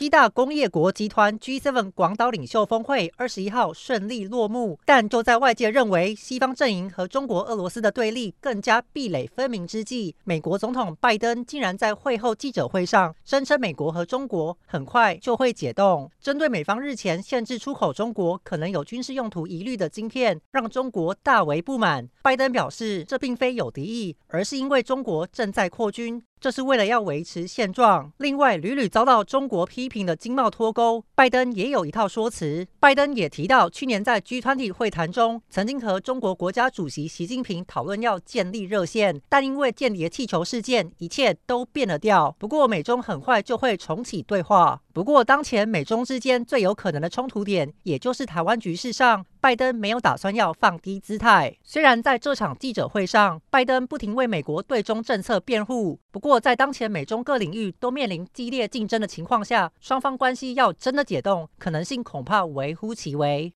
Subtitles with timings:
[0.00, 16.10] 七大工业国集团 G7 广岛领袖峰会二十一号顺利落幕，但就在外界认为西方阵营和中国、俄罗斯的对立更加壁垒分明之际，美国总统拜登竟然在会后记者会上声称，美国和中国很快就会解冻。
[16.18, 22.08] 针对美方日前限制出口中国可能有军事用途疑虑的晶片，让中国大为不满。
[22.22, 26.22] 拜登表示，这并非有敌意，而是因为中国正在扩军。
[26.40, 28.10] 这是为了要维持现状。
[28.16, 32.66] 另外，屡屡遭到中国批评的经贸脱钩，拜登也有一套说辞。
[32.80, 42.34] 拜登也提到，去年在 G20 会谈中，曾经和中国国家主席习近平讨论要建立热线，但因为间谍气球事件，一切都变了调。
[42.38, 44.80] 不过，美中很快就会重启对话。
[44.92, 51.56] 不过，当前美中之间最有可能的冲突点，也就是台湾局势上，拜登没有打算要放低姿态。
[51.62, 63.48] 虽然在这场记者会上，拜登不停为美国对中政策辩护，不过在当前美中各领域都面临激烈竞争的情况下，双方关系要真的解冻，可能性恐怕微乎其微。